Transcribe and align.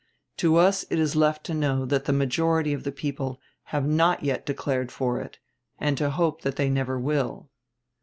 To 0.37 0.55
us 0.55 0.83
it 0.89 0.97
is 0.97 1.15
left 1.15 1.43
to 1.43 1.53
know 1.53 1.85
that 1.85 2.05
the 2.05 2.11
majority 2.11 2.73
of 2.73 2.83
the 2.85 2.91
people 2.91 3.39
have 3.65 3.85
not 3.85 4.23
yet 4.23 4.47
declared 4.47 4.91
for 4.91 5.21
it, 5.21 5.37
and 5.77 5.95
to 5.99 6.09
hope 6.09 6.41
that 6.41 6.55
they 6.55 6.71
never 6.71 6.99
will. 6.99 7.51